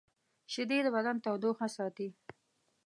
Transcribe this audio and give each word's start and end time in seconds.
شیدې 0.51 0.77
د 0.85 0.87
بدن 0.95 1.15
تودوخه 1.23 1.67
ساتي 1.77 2.07